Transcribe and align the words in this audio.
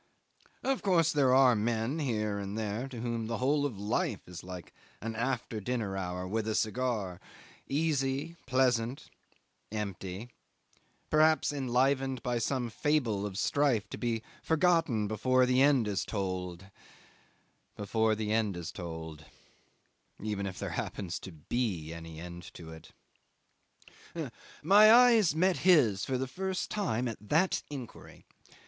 Of 0.63 0.81
course 0.81 1.13
there 1.13 1.31
are 1.31 1.55
men 1.55 1.99
here 1.99 2.39
and 2.39 2.57
there 2.57 2.87
to 2.87 3.01
whom 3.01 3.27
the 3.27 3.37
whole 3.37 3.67
of 3.67 3.77
life 3.79 4.27
is 4.27 4.43
like 4.43 4.73
an 4.99 5.15
after 5.15 5.59
dinner 5.59 5.95
hour 5.95 6.27
with 6.27 6.47
a 6.47 6.55
cigar; 6.55 7.19
easy, 7.69 8.35
pleasant, 8.47 9.11
empty, 9.71 10.31
perhaps 11.11 11.53
enlivened 11.53 12.23
by 12.23 12.39
some 12.39 12.71
fable 12.71 13.27
of 13.27 13.37
strife 13.37 13.87
to 13.91 13.97
be 13.99 14.23
forgotten 14.41 15.07
before 15.07 15.45
the 15.45 15.61
end 15.61 15.87
is 15.87 16.03
told 16.03 16.65
before 17.77 18.15
the 18.15 18.31
end 18.33 18.57
is 18.57 18.71
told 18.71 19.25
even 20.19 20.47
if 20.47 20.57
there 20.57 20.69
happens 20.71 21.19
to 21.19 21.31
be 21.31 21.93
any 21.93 22.19
end 22.19 22.51
to 22.55 22.71
it. 22.73 22.89
'My 24.63 24.91
eyes 24.91 25.35
met 25.35 25.57
his 25.57 26.05
for 26.05 26.17
the 26.17 26.25
first 26.25 26.71
time 26.71 27.07
at 27.07 27.29
that 27.29 27.61
inquiry. 27.69 28.25